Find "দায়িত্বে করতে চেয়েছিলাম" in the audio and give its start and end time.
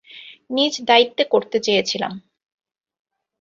0.87-2.13